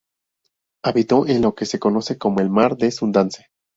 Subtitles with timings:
[0.83, 3.49] Habitó en lo que se conoce como el mar de Sundance.